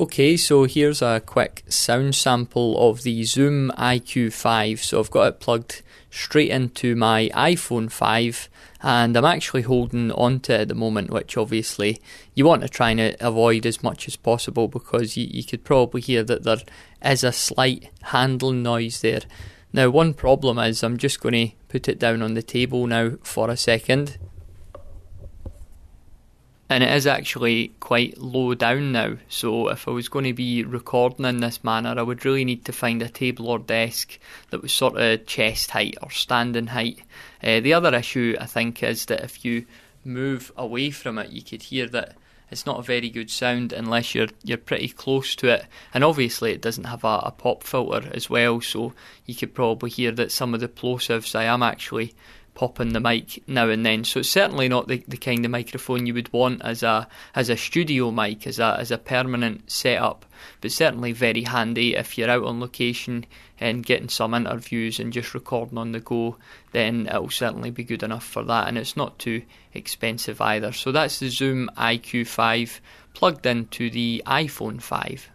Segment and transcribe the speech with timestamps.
[0.00, 4.78] Okay, so here's a quick sound sample of the Zoom iQ5.
[4.78, 8.48] So I've got it plugged straight into my iPhone 5
[8.82, 12.00] and I'm actually holding onto it at the moment, which obviously
[12.34, 16.00] you want to try and avoid as much as possible because you, you could probably
[16.00, 16.62] hear that there
[17.04, 19.20] is a slight handling noise there.
[19.70, 23.18] Now, one problem is I'm just going to put it down on the table now
[23.22, 24.16] for a second
[26.70, 29.16] and it is actually quite low down now.
[29.28, 32.64] So if I was going to be recording in this manner, I would really need
[32.66, 37.02] to find a table or desk that was sort of chest height or standing height.
[37.42, 39.66] Uh, the other issue I think is that if you
[40.04, 42.14] move away from it, you could hear that
[42.52, 45.66] it's not a very good sound unless you're you're pretty close to it.
[45.92, 48.92] And obviously, it doesn't have a, a pop filter as well, so
[49.26, 52.14] you could probably hear that some of the plosives I am actually
[52.60, 54.04] popping the mic now and then.
[54.04, 57.48] So it's certainly not the, the kind of microphone you would want as a as
[57.48, 60.26] a studio mic, as a as a permanent setup.
[60.60, 63.24] But certainly very handy if you're out on location
[63.58, 66.36] and getting some interviews and just recording on the go,
[66.72, 68.68] then it'll certainly be good enough for that.
[68.68, 69.40] And it's not too
[69.72, 70.72] expensive either.
[70.72, 72.80] So that's the Zoom iQ5
[73.14, 75.30] plugged into the iPhone 5.